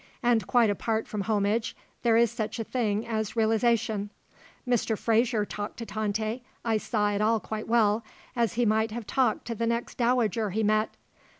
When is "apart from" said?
0.71-1.21